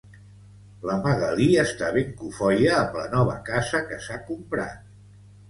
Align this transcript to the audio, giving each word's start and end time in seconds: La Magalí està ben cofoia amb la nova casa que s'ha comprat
La 0.91 0.95
Magalí 1.03 1.49
està 1.63 1.89
ben 1.97 2.15
cofoia 2.23 2.73
amb 2.79 2.99
la 3.01 3.05
nova 3.13 3.37
casa 3.53 3.83
que 3.93 4.01
s'ha 4.09 4.19
comprat 4.33 4.91